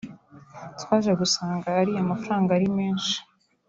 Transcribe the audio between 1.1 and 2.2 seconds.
gusanga ariya